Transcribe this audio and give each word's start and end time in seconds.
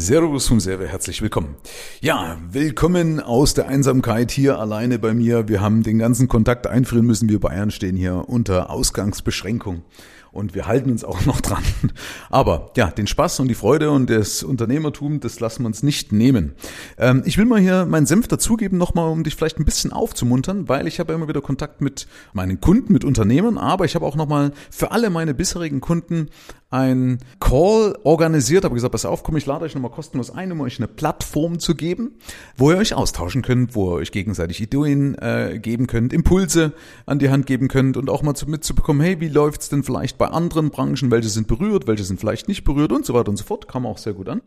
Servus 0.00 0.48
vom 0.48 0.60
Serve, 0.60 0.88
herzlich 0.88 1.20
willkommen. 1.20 1.56
Ja, 2.00 2.38
willkommen 2.50 3.20
aus 3.20 3.52
der 3.52 3.68
Einsamkeit 3.68 4.30
hier 4.30 4.58
alleine 4.58 4.98
bei 4.98 5.12
mir. 5.12 5.46
Wir 5.46 5.60
haben 5.60 5.82
den 5.82 5.98
ganzen 5.98 6.26
Kontakt 6.26 6.66
einfrieren 6.66 7.04
müssen. 7.04 7.28
Wir 7.28 7.38
Bayern 7.38 7.70
stehen 7.70 7.96
hier 7.96 8.24
unter 8.26 8.70
Ausgangsbeschränkung 8.70 9.82
und 10.32 10.54
wir 10.54 10.66
halten 10.66 10.90
uns 10.90 11.04
auch 11.04 11.24
noch 11.26 11.40
dran. 11.40 11.62
Aber 12.30 12.70
ja, 12.76 12.90
den 12.90 13.06
Spaß 13.06 13.40
und 13.40 13.48
die 13.48 13.54
Freude 13.54 13.90
und 13.90 14.10
das 14.10 14.42
Unternehmertum, 14.42 15.20
das 15.20 15.40
lassen 15.40 15.62
wir 15.62 15.66
uns 15.66 15.82
nicht 15.82 16.12
nehmen. 16.12 16.54
Ähm, 16.98 17.22
ich 17.24 17.38
will 17.38 17.44
mal 17.44 17.60
hier 17.60 17.84
meinen 17.84 18.06
Senf 18.06 18.28
dazugeben, 18.28 18.78
nochmal, 18.78 19.10
um 19.10 19.24
dich 19.24 19.36
vielleicht 19.36 19.58
ein 19.58 19.64
bisschen 19.64 19.92
aufzumuntern, 19.92 20.68
weil 20.68 20.86
ich 20.86 21.00
habe 21.00 21.12
immer 21.12 21.28
wieder 21.28 21.40
Kontakt 21.40 21.80
mit 21.80 22.06
meinen 22.32 22.60
Kunden, 22.60 22.92
mit 22.92 23.04
Unternehmern, 23.04 23.58
aber 23.58 23.84
ich 23.84 23.94
habe 23.94 24.06
auch 24.06 24.16
nochmal 24.16 24.52
für 24.70 24.92
alle 24.92 25.10
meine 25.10 25.34
bisherigen 25.34 25.80
Kunden 25.80 26.28
ein 26.70 27.18
Call 27.40 27.98
organisiert, 28.04 28.64
habe 28.64 28.74
gesagt, 28.74 28.92
pass 28.92 29.04
auf, 29.04 29.24
komm, 29.24 29.36
ich 29.36 29.46
lade 29.46 29.64
euch 29.64 29.74
nochmal 29.74 29.89
kostenlos 29.90 30.30
ein, 30.30 30.52
um 30.52 30.60
euch 30.60 30.78
eine 30.78 30.88
Plattform 30.88 31.58
zu 31.58 31.74
geben, 31.74 32.18
wo 32.56 32.70
ihr 32.70 32.78
euch 32.78 32.94
austauschen 32.94 33.42
könnt, 33.42 33.74
wo 33.74 33.90
ihr 33.90 33.96
euch 33.96 34.12
gegenseitig 34.12 34.60
Ideen 34.60 35.16
äh, 35.16 35.58
geben 35.60 35.86
könnt, 35.86 36.12
Impulse 36.12 36.72
an 37.06 37.18
die 37.18 37.30
Hand 37.30 37.46
geben 37.46 37.68
könnt 37.68 37.96
und 37.96 38.10
auch 38.10 38.22
mal 38.22 38.34
zu, 38.34 38.48
mitzubekommen, 38.48 39.02
hey, 39.02 39.20
wie 39.20 39.28
läuft's 39.28 39.68
denn 39.68 39.82
vielleicht 39.82 40.18
bei 40.18 40.28
anderen 40.28 40.70
Branchen, 40.70 41.10
welche 41.10 41.28
sind 41.28 41.48
berührt, 41.48 41.86
welche 41.86 42.04
sind 42.04 42.20
vielleicht 42.20 42.48
nicht 42.48 42.64
berührt 42.64 42.92
und 42.92 43.04
so 43.04 43.14
weiter 43.14 43.30
und 43.30 43.36
so 43.36 43.44
fort, 43.44 43.68
kam 43.68 43.86
auch 43.86 43.98
sehr 43.98 44.12
gut 44.12 44.28
an. 44.28 44.42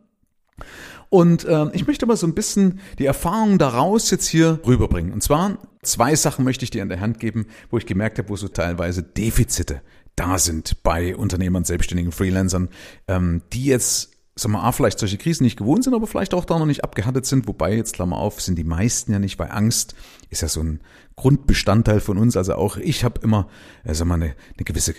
Und 1.10 1.46
äh, 1.46 1.68
ich 1.74 1.86
möchte 1.86 2.06
mal 2.06 2.18
so 2.18 2.26
ein 2.26 2.34
bisschen 2.34 2.80
die 2.98 3.06
Erfahrung 3.06 3.60
daraus 3.60 4.10
jetzt 4.10 4.28
hier 4.28 4.60
rüberbringen. 4.66 5.14
Und 5.14 5.22
zwar 5.22 5.60
zwei 5.84 6.16
Sachen 6.16 6.44
möchte 6.44 6.64
ich 6.64 6.72
dir 6.72 6.82
an 6.82 6.90
der 6.90 7.02
Hand 7.02 7.20
geben, 7.20 7.46
wo 7.70 7.78
ich 7.78 7.86
gemerkt 7.86 8.18
habe, 8.18 8.30
wo 8.30 8.36
so 8.36 8.48
teilweise 8.48 9.04
Defizite 9.04 9.82
da 10.16 10.38
sind 10.38 10.84
bei 10.84 11.16
Unternehmern, 11.16 11.64
Selbstständigen, 11.66 12.12
Freelancern, 12.12 12.70
ähm, 13.08 13.42
die 13.52 13.66
jetzt 13.66 14.13
sagen 14.36 14.54
wir, 14.54 14.64
A, 14.64 14.72
vielleicht 14.72 15.00
solche 15.00 15.18
Krisen 15.18 15.44
nicht 15.44 15.58
gewohnt 15.58 15.84
sind, 15.84 15.94
aber 15.94 16.08
vielleicht 16.08 16.34
auch 16.34 16.46
da 16.46 16.58
noch 16.58 16.66
nicht 16.66 16.84
abgehärtet 16.84 17.26
sind. 17.26 17.48
Wobei, 17.48 17.76
jetzt 17.76 17.94
Klammer 17.94 18.18
auf, 18.18 18.42
sind 18.42 18.58
die 18.58 18.64
meisten 18.64 19.12
ja 19.12 19.20
nicht, 19.20 19.38
weil 19.38 19.52
Angst 19.52 19.96
ist 20.30 20.42
ja 20.42 20.48
so 20.48 20.62
ein 20.62 20.82
Grundbestandteil 21.16 22.00
von 22.00 22.18
uns. 22.18 22.36
Also 22.36 22.56
auch 22.56 22.78
ich 22.78 23.04
habe 23.04 23.22
immer, 23.22 23.48
äh, 23.84 23.94
sag 23.94 24.08
mal, 24.08 24.16
eine, 24.16 24.36
eine 24.58 24.66
gewisse, 24.66 24.96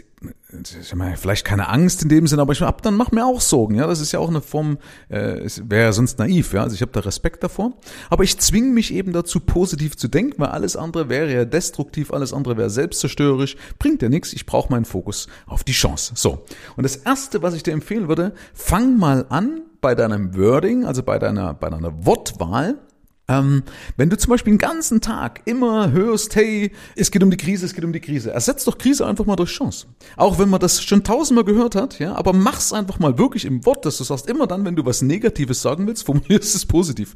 sag 0.63 0.97
mal, 0.97 1.17
vielleicht 1.17 1.45
keine 1.45 1.69
Angst 1.69 2.03
in 2.03 2.09
dem 2.09 2.27
Sinne, 2.27 2.43
aber 2.43 2.53
ich 2.53 2.61
hab 2.63 2.83
dann 2.83 2.97
mach 2.97 3.11
mir 3.11 3.25
auch 3.25 3.41
Sorgen. 3.41 3.75
Ja, 3.75 3.87
das 3.87 4.01
ist 4.01 4.13
ja 4.13 4.19
auch 4.19 4.29
eine 4.29 4.41
Form, 4.41 4.79
äh, 5.09 5.39
es 5.39 5.69
wäre 5.69 5.85
ja 5.85 5.93
sonst 5.93 6.19
naiv. 6.19 6.53
Ja, 6.53 6.63
also 6.63 6.75
ich 6.75 6.83
habe 6.83 6.93
da 6.93 7.01
Respekt 7.01 7.43
davor. 7.43 7.73
Aber 8.11 8.25
ich 8.25 8.39
zwinge 8.39 8.69
mich 8.69 8.93
eben 8.93 9.13
dazu, 9.13 9.41
positiv 9.41 9.97
zu 9.97 10.09
denken, 10.09 10.41
weil 10.41 10.49
alles 10.49 10.77
andere 10.77 11.09
wäre 11.09 11.33
ja 11.33 11.45
destruktiv, 11.45 12.13
alles 12.13 12.33
andere 12.33 12.57
wäre 12.57 12.71
selbstzerstörerisch, 12.71 13.57
bringt 13.79 14.03
ja 14.03 14.09
nichts. 14.09 14.33
Ich 14.33 14.47
brauche 14.47 14.71
meinen 14.71 14.85
Fokus 14.85 15.27
auf 15.47 15.65
die 15.65 15.73
Chance. 15.73 16.13
So. 16.17 16.45
Und 16.77 16.85
das 16.85 16.97
erste, 16.97 17.43
was 17.43 17.55
ich 17.55 17.63
dir 17.63 17.73
empfehlen 17.73 18.09
würde, 18.09 18.35
fang 18.53 18.99
mal 18.99 19.27
an 19.29 19.63
bei 19.81 19.95
deinem 19.95 20.37
Wording, 20.37 20.85
also 20.85 21.03
bei 21.03 21.19
deiner, 21.19 21.55
bei 21.55 21.69
deiner 21.71 22.07
Wortwahl, 22.07 22.79
ähm, 23.27 23.63
wenn 23.97 24.11
du 24.11 24.19
zum 24.19 24.31
Beispiel 24.31 24.53
den 24.53 24.59
ganzen 24.59 25.01
Tag 25.01 25.43
immer 25.47 25.93
hörst, 25.93 26.37
hey, 26.37 26.73
es 26.95 27.11
geht 27.11 27.23
um 27.23 27.31
die 27.31 27.39
Krise, 27.39 27.65
es 27.65 27.75
geht 27.75 27.85
um 27.85 27.93
die 27.93 28.01
Krise, 28.01 28.33
ersetz 28.33 28.65
doch 28.65 28.77
Krise 28.77 29.07
einfach 29.07 29.25
mal 29.25 29.37
durch 29.37 29.51
Chance. 29.51 29.87
Auch 30.17 30.39
wenn 30.39 30.51
man 30.51 30.61
das 30.61 30.83
schon 30.83 31.05
tausendmal 31.05 31.45
gehört 31.45 31.75
hat, 31.75 31.99
ja, 31.99 32.15
aber 32.15 32.35
mach's 32.35 32.73
einfach 32.73 32.99
mal 32.99 33.17
wirklich 33.17 33.47
im 33.47 33.65
Wort, 33.65 33.87
dass 33.87 33.97
du 33.97 34.05
sagst, 34.05 34.29
immer 34.29 34.47
dann, 34.47 34.65
wenn 34.67 34.77
du 34.77 34.85
was 34.85 35.01
Negatives 35.01 35.63
sagen 35.63 35.87
willst, 35.87 36.05
formulierst 36.07 36.55
es 36.55 36.67
positiv. 36.67 37.15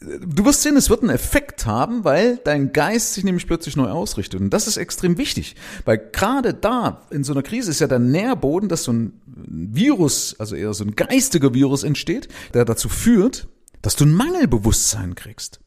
Du 0.00 0.44
wirst 0.44 0.60
sehen, 0.60 0.76
es 0.76 0.90
wird 0.90 1.00
einen 1.00 1.08
Effekt 1.08 1.64
haben, 1.64 2.04
weil 2.04 2.38
dein 2.44 2.74
Geist 2.74 3.14
sich 3.14 3.24
nämlich 3.24 3.46
plötzlich 3.46 3.74
neu 3.74 3.88
ausrichtet. 3.88 4.38
Und 4.38 4.50
das 4.50 4.66
ist 4.66 4.76
extrem 4.76 5.16
wichtig, 5.16 5.56
weil 5.86 5.96
gerade 5.96 6.52
da, 6.52 7.00
in 7.10 7.24
so 7.24 7.32
einer 7.32 7.42
Krise, 7.42 7.70
ist 7.70 7.80
ja 7.80 7.86
der 7.86 8.00
Nährboden, 8.00 8.68
dass 8.68 8.84
so 8.84 8.92
ein 8.92 9.18
Virus, 9.24 10.36
also 10.38 10.56
eher 10.56 10.74
so 10.74 10.84
ein 10.84 10.94
geistiger 10.94 11.54
Virus 11.54 11.84
entsteht, 11.84 12.28
der 12.52 12.66
dazu 12.66 12.90
führt, 12.90 13.48
dass 13.84 13.96
du 13.96 14.06
ein 14.06 14.14
Mangelbewusstsein 14.14 15.14
kriegst. 15.14 15.60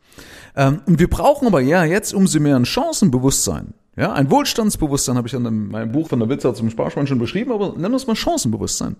Ähm, 0.55 0.81
und 0.87 0.99
wir 0.99 1.07
brauchen 1.07 1.47
aber 1.47 1.61
ja 1.61 1.85
jetzt 1.85 2.13
umso 2.13 2.39
mehr 2.39 2.55
ein 2.55 2.65
Chancenbewusstsein. 2.65 3.75
Ja, 3.95 4.13
ein 4.13 4.31
Wohlstandsbewusstsein 4.31 5.17
habe 5.17 5.27
ich 5.27 5.33
in 5.33 5.67
meinem 5.69 5.91
Buch 5.91 6.09
von 6.09 6.19
der 6.19 6.27
Witzer 6.27 6.53
zum 6.55 6.69
Sparschwein 6.69 7.07
schon 7.07 7.19
beschrieben, 7.19 7.51
aber 7.51 7.73
nennen 7.73 7.91
wir 7.91 7.95
es 7.95 8.07
mal 8.07 8.15
Chancenbewusstsein. 8.15 8.95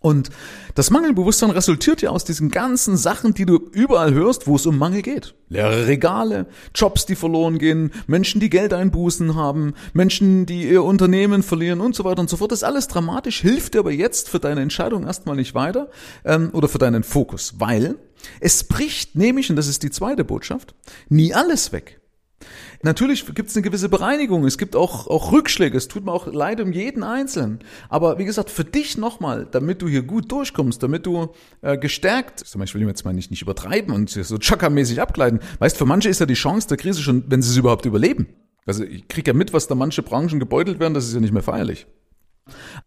Und 0.00 0.30
das 0.74 0.90
Mangelbewusstsein 0.90 1.50
resultiert 1.50 2.00
ja 2.00 2.08
aus 2.08 2.24
diesen 2.24 2.50
ganzen 2.50 2.96
Sachen, 2.96 3.34
die 3.34 3.44
du 3.44 3.56
überall 3.72 4.14
hörst, 4.14 4.46
wo 4.46 4.56
es 4.56 4.64
um 4.64 4.78
Mangel 4.78 5.02
geht. 5.02 5.34
Leere 5.50 5.86
Regale, 5.86 6.46
Jobs, 6.74 7.04
die 7.04 7.16
verloren 7.16 7.58
gehen, 7.58 7.92
Menschen, 8.06 8.40
die 8.40 8.48
Geldeinbußen 8.48 9.34
haben, 9.34 9.74
Menschen, 9.92 10.46
die 10.46 10.70
ihr 10.70 10.84
Unternehmen 10.84 11.42
verlieren 11.42 11.80
und 11.80 11.94
so 11.94 12.04
weiter 12.04 12.20
und 12.20 12.30
so 12.30 12.38
fort. 12.38 12.50
Das 12.50 12.60
ist 12.60 12.64
alles 12.64 12.88
dramatisch, 12.88 13.42
hilft 13.42 13.74
dir 13.74 13.80
aber 13.80 13.92
jetzt 13.92 14.30
für 14.30 14.40
deine 14.40 14.62
Entscheidung 14.62 15.04
erstmal 15.04 15.36
nicht 15.36 15.54
weiter 15.54 15.90
ähm, 16.24 16.48
oder 16.54 16.68
für 16.68 16.78
deinen 16.78 17.02
Fokus, 17.02 17.54
weil 17.58 17.96
es 18.40 18.64
bricht 18.64 19.16
nämlich, 19.16 19.50
und 19.50 19.56
das 19.56 19.68
ist 19.68 19.82
die 19.82 19.90
zweite 19.90 20.24
Botschaft, 20.24 20.74
nie 21.10 21.34
alles 21.34 21.72
weg. 21.72 21.99
Natürlich 22.82 23.26
gibt 23.34 23.50
es 23.50 23.56
eine 23.56 23.62
gewisse 23.62 23.88
Bereinigung, 23.88 24.44
es 24.46 24.56
gibt 24.56 24.74
auch, 24.74 25.06
auch 25.06 25.32
Rückschläge, 25.32 25.76
es 25.76 25.88
tut 25.88 26.04
mir 26.04 26.12
auch 26.12 26.26
leid 26.26 26.60
um 26.60 26.72
jeden 26.72 27.02
Einzelnen. 27.02 27.60
Aber 27.88 28.18
wie 28.18 28.24
gesagt, 28.24 28.48
für 28.48 28.64
dich 28.64 28.96
nochmal, 28.96 29.46
damit 29.50 29.82
du 29.82 29.88
hier 29.88 30.02
gut 30.02 30.32
durchkommst, 30.32 30.82
damit 30.82 31.04
du 31.04 31.28
äh, 31.60 31.76
gestärkt, 31.76 32.40
zum 32.40 32.60
Beispiel, 32.60 32.80
ich 32.80 32.86
will 32.86 32.92
jetzt 32.92 33.04
mal 33.04 33.12
nicht, 33.12 33.30
nicht 33.30 33.42
übertreiben 33.42 33.94
und 33.94 34.08
so 34.08 34.36
chakra-mäßig 34.36 35.00
abgleiten, 35.00 35.40
weißt, 35.58 35.76
für 35.76 35.84
manche 35.84 36.08
ist 36.08 36.20
ja 36.20 36.26
die 36.26 36.34
Chance 36.34 36.68
der 36.68 36.78
Krise 36.78 37.02
schon, 37.02 37.24
wenn 37.28 37.42
sie 37.42 37.50
es 37.50 37.56
überhaupt 37.56 37.84
überleben. 37.84 38.28
Also 38.64 38.84
ich 38.84 39.08
kriege 39.08 39.30
ja 39.30 39.36
mit, 39.36 39.52
was 39.52 39.66
da 39.66 39.74
manche 39.74 40.02
Branchen 40.02 40.38
gebeutelt 40.38 40.80
werden, 40.80 40.94
das 40.94 41.06
ist 41.06 41.14
ja 41.14 41.20
nicht 41.20 41.32
mehr 41.32 41.42
feierlich. 41.42 41.86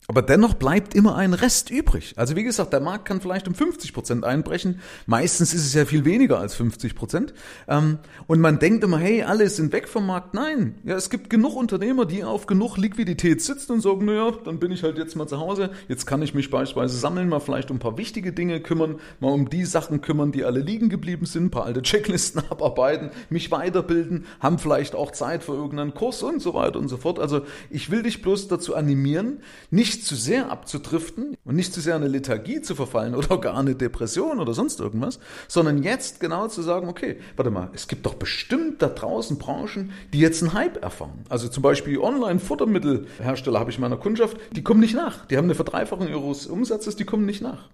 Aber 0.08 0.22
dennoch 0.22 0.56
bleibt 0.56 0.96
immer 0.96 1.16
ein 1.16 1.34
Rest 1.34 1.70
übrig. 1.70 2.14
Also 2.18 2.36
wie 2.36 2.44
gesagt, 2.44 2.74
der 2.74 2.82
Markt 2.82 3.06
kann 3.06 3.22
vielleicht 3.22 3.48
um 3.48 3.56
50 3.56 3.94
Prozent 3.94 4.26
einbrechen. 4.26 4.82
Meistens 5.06 5.54
ist 5.54 5.66
es 5.66 5.74
ja 5.74 5.86
viel 5.86 6.04
weniger 6.04 6.40
als 6.40 6.56
50 6.56 6.94
Prozent. 6.94 7.34
Ähm, 7.70 8.00
und 8.28 8.42
man 8.42 8.60
denkt 8.60 8.84
immer, 8.84 8.98
hey, 8.98 9.24
alle 9.24 9.50
sind 9.50 9.72
weg 9.72 9.88
vom 9.88 10.06
Markt. 10.06 10.34
Nein, 10.34 10.76
ja, 10.84 10.96
es 10.96 11.10
gibt 11.10 11.30
genug 11.30 11.56
Unternehmer, 11.56 12.06
die 12.06 12.24
auf 12.24 12.48
genug 12.48 12.78
Liquidität 12.78 13.42
sitzen 13.42 13.72
und 13.74 13.82
sagen, 13.82 14.06
naja, 14.06 14.32
dann 14.44 14.60
bin 14.60 14.72
ich 14.72 14.84
halt 14.84 14.98
jetzt 14.98 15.16
mal 15.16 15.28
zu 15.28 15.40
Hause. 15.40 15.70
Jetzt 15.88 16.06
kann 16.06 16.22
ich 16.22 16.34
mich 16.34 16.50
beispielsweise 16.50 16.98
sammeln, 16.98 17.30
mal 17.30 17.40
vielleicht 17.40 17.72
um 17.72 17.78
ein 17.78 17.80
paar 17.80 17.98
wichtige 17.98 18.34
Dinge 18.34 18.60
kümmern, 18.60 19.00
mal 19.22 19.32
um 19.32 19.50
die 19.50 19.64
Sachen 19.64 20.02
kümmern, 20.02 20.34
die 20.34 20.44
alle 20.44 20.60
liegen 20.60 20.90
geblieben 20.90 21.26
sind, 21.26 21.46
ein 21.46 21.52
paar 21.52 21.66
alte 21.66 21.82
Checklisten 21.82 22.44
abarbeiten, 22.50 23.12
mich 23.30 23.52
weiterbilden, 23.52 24.26
haben 24.42 24.60
vielleicht 24.60 24.96
auch 24.96 25.12
Zeit 25.12 25.44
für 25.44 25.54
irgendeinen 25.54 25.94
Kurs 25.94 26.24
und 26.24 26.42
so 26.42 26.54
weiter 26.54 26.78
und 26.80 26.90
so 26.90 26.98
fort. 26.98 27.20
Also 27.20 27.44
ich 27.70 27.90
will 27.90 28.04
dich 28.04 28.22
bloß 28.22 28.50
dazu 28.50 28.76
animieren, 28.76 29.40
nicht 29.72 29.93
zu 30.02 30.16
sehr 30.16 30.50
abzudriften 30.50 31.38
und 31.46 31.56
nicht 31.56 31.74
zu 31.74 31.82
sehr 31.82 31.96
eine 31.96 32.08
Lethargie 32.08 32.62
zu 32.62 32.76
verfallen 32.76 33.16
oder 33.16 33.38
gar 33.40 33.58
eine 33.58 33.76
Depression 33.76 34.40
oder 34.40 34.54
sonst 34.54 34.80
irgendwas, 34.80 35.20
sondern 35.48 35.84
jetzt 35.84 36.20
genau 36.20 36.48
zu 36.48 36.62
sagen, 36.62 36.90
okay, 36.90 37.18
warte 37.36 37.52
mal, 37.52 37.70
es 37.74 37.88
gibt 37.88 38.06
doch 38.06 38.16
bestimmt 38.16 38.82
da 38.82 38.90
draußen 38.90 39.38
Branchen, 39.38 39.92
die 40.14 40.20
jetzt 40.20 40.42
einen 40.42 40.54
Hype 40.54 40.82
erfahren. 40.82 41.26
Also 41.30 41.48
zum 41.48 41.64
Beispiel 41.64 42.00
Online-Futtermittelhersteller 42.00 43.60
habe 43.60 43.72
ich 43.72 43.80
meiner 43.80 43.98
Kundschaft, 43.98 44.38
die 44.52 44.64
kommen 44.64 44.80
nicht 44.80 44.96
nach. 44.96 45.26
Die 45.28 45.38
haben 45.38 45.46
eine 45.46 45.56
Verdreifachung 45.56 46.08
ihres 46.08 46.48
Umsatzes, 46.48 46.96
die 46.96 47.06
kommen 47.06 47.26
nicht 47.26 47.42
nach. 47.42 47.70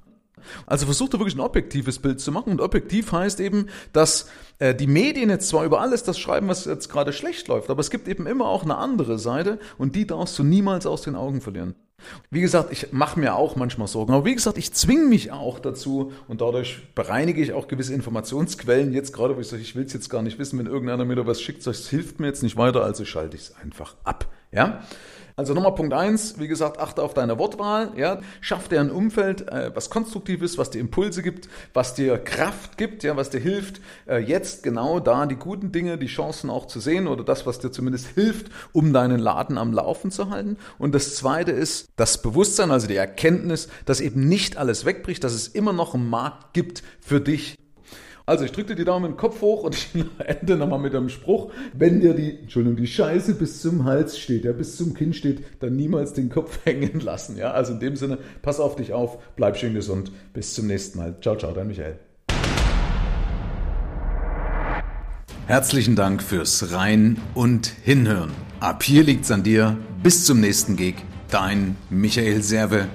Also 0.65 0.85
versucht 0.85 1.13
da 1.13 1.19
wirklich 1.19 1.35
ein 1.35 1.41
objektives 1.41 1.99
Bild 1.99 2.19
zu 2.19 2.31
machen. 2.31 2.51
Und 2.51 2.61
objektiv 2.61 3.11
heißt 3.11 3.39
eben, 3.39 3.67
dass 3.93 4.29
äh, 4.59 4.73
die 4.75 4.87
Medien 4.87 5.29
jetzt 5.29 5.49
zwar 5.49 5.65
über 5.65 5.81
alles 5.81 6.03
das 6.03 6.19
schreiben, 6.19 6.47
was 6.47 6.65
jetzt 6.65 6.89
gerade 6.89 7.13
schlecht 7.13 7.47
läuft, 7.47 7.69
aber 7.69 7.81
es 7.81 7.89
gibt 7.89 8.07
eben 8.07 8.27
immer 8.27 8.45
auch 8.45 8.63
eine 8.63 8.77
andere 8.77 9.19
Seite 9.19 9.59
und 9.77 9.95
die 9.95 10.07
darfst 10.07 10.37
du 10.39 10.43
niemals 10.43 10.85
aus 10.85 11.01
den 11.01 11.15
Augen 11.15 11.41
verlieren. 11.41 11.75
Wie 12.29 12.41
gesagt, 12.41 12.71
ich 12.71 12.91
mache 12.91 13.19
mir 13.19 13.35
auch 13.35 13.55
manchmal 13.55 13.87
Sorgen, 13.87 14.13
aber 14.13 14.25
wie 14.25 14.35
gesagt, 14.35 14.57
ich 14.57 14.73
zwinge 14.73 15.05
mich 15.05 15.31
auch 15.31 15.59
dazu 15.59 16.11
und 16.27 16.41
dadurch 16.41 16.93
bereinige 16.95 17.41
ich 17.41 17.53
auch 17.53 17.67
gewisse 17.67 17.93
Informationsquellen. 17.93 18.93
Jetzt 18.93 19.13
gerade, 19.13 19.35
wo 19.35 19.41
ich 19.41 19.47
sage, 19.47 19.61
ich 19.61 19.75
will 19.75 19.85
es 19.85 19.93
jetzt 19.93 20.09
gar 20.09 20.21
nicht 20.21 20.39
wissen, 20.39 20.59
wenn 20.59 20.65
irgendeiner 20.65 21.05
mir 21.05 21.15
da 21.15 21.25
was 21.27 21.41
schickt, 21.41 21.65
das 21.65 21.89
hilft 21.89 22.19
mir 22.19 22.27
jetzt 22.27 22.43
nicht 22.43 22.57
weiter, 22.57 22.83
also 22.83 23.05
schalte 23.05 23.35
ich 23.35 23.43
es 23.43 23.55
einfach 23.55 23.95
ab. 24.03 24.27
Ja? 24.51 24.81
Also 25.39 25.53
nochmal 25.53 25.73
Punkt 25.73 25.93
eins, 25.93 26.37
wie 26.37 26.49
gesagt, 26.49 26.81
achte 26.81 27.01
auf 27.01 27.13
deine 27.13 27.39
Wortwahl, 27.39 27.93
ja, 27.95 28.19
schaff 28.41 28.67
dir 28.67 28.81
ein 28.81 28.91
Umfeld, 28.91 29.47
äh, 29.47 29.71
was 29.73 29.89
konstruktiv 29.89 30.41
ist, 30.41 30.57
was 30.57 30.69
dir 30.69 30.81
Impulse 30.81 31.23
gibt, 31.23 31.47
was 31.73 31.93
dir 31.93 32.17
Kraft 32.17 32.77
gibt, 32.77 33.03
ja, 33.03 33.15
was 33.15 33.29
dir 33.29 33.39
hilft, 33.39 33.79
äh, 34.05 34.17
jetzt 34.17 34.63
genau 34.63 34.99
da 34.99 35.25
die 35.27 35.37
guten 35.37 35.71
Dinge, 35.71 35.97
die 35.97 36.07
Chancen 36.07 36.49
auch 36.49 36.65
zu 36.65 36.81
sehen 36.81 37.07
oder 37.07 37.23
das, 37.23 37.45
was 37.45 37.59
dir 37.59 37.71
zumindest 37.71 38.07
hilft, 38.07 38.47
um 38.73 38.91
deinen 38.91 39.17
Laden 39.17 39.57
am 39.57 39.71
Laufen 39.71 40.11
zu 40.11 40.29
halten. 40.29 40.57
Und 40.77 40.93
das 40.93 41.15
zweite 41.15 41.51
ist 41.51 41.87
das 41.95 42.21
Bewusstsein, 42.21 42.69
also 42.69 42.87
die 42.87 42.97
Erkenntnis, 42.97 43.69
dass 43.85 44.01
eben 44.01 44.27
nicht 44.27 44.57
alles 44.57 44.83
wegbricht, 44.83 45.23
dass 45.23 45.31
es 45.31 45.47
immer 45.47 45.71
noch 45.71 45.93
einen 45.93 46.09
Markt 46.09 46.51
gibt 46.51 46.83
für 46.99 47.21
dich, 47.21 47.58
also 48.29 48.45
ich 48.45 48.51
drücke 48.51 48.69
dir 48.69 48.75
die 48.75 48.85
Daumen 48.85 49.17
Kopf 49.17 49.41
hoch 49.41 49.63
und 49.63 49.75
ich 49.93 50.05
ende 50.19 50.55
nochmal 50.55 50.77
mit 50.77 50.93
einem 50.93 51.09
Spruch. 51.09 51.51
Wenn 51.73 51.99
dir 51.99 52.13
die, 52.13 52.37
Entschuldigung, 52.37 52.77
die 52.77 52.85
Scheiße 52.85 53.33
bis 53.33 53.59
zum 53.59 53.85
Hals 53.85 54.19
steht, 54.19 54.45
ja, 54.45 54.51
bis 54.51 54.77
zum 54.77 54.93
Kinn 54.93 55.13
steht, 55.13 55.43
dann 55.61 55.75
niemals 55.75 56.13
den 56.13 56.29
Kopf 56.29 56.59
hängen 56.65 56.99
lassen. 56.99 57.37
Ja, 57.37 57.51
also 57.51 57.73
in 57.73 57.79
dem 57.79 57.95
Sinne, 57.95 58.19
pass 58.43 58.59
auf 58.59 58.75
dich 58.75 58.93
auf, 58.93 59.17
bleib 59.35 59.57
schön 59.57 59.73
gesund. 59.73 60.11
Bis 60.33 60.53
zum 60.53 60.67
nächsten 60.67 60.99
Mal. 60.99 61.15
Ciao, 61.21 61.35
ciao, 61.37 61.51
dein 61.53 61.67
Michael. 61.67 61.97
Herzlichen 65.47 65.95
Dank 65.95 66.21
fürs 66.21 66.71
Rein 66.71 67.17
und 67.33 67.73
Hinhören. 67.83 68.31
Ab 68.59 68.83
hier 68.83 69.03
liegt's 69.03 69.31
an 69.31 69.41
dir. 69.41 69.75
Bis 70.03 70.25
zum 70.25 70.39
nächsten 70.39 70.75
Gig. 70.75 70.93
Dein 71.31 71.75
Michael 71.89 72.43
Serve. 72.43 72.87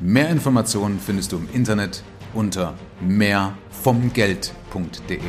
Mehr 0.00 0.28
Informationen 0.28 0.98
findest 0.98 1.30
du 1.30 1.36
im 1.36 1.48
Internet 1.52 2.02
unter 2.34 2.72
mehrvomgeld.de. 2.98 5.20